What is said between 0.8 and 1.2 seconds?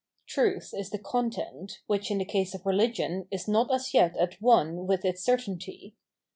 the